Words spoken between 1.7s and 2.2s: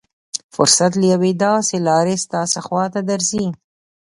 لارې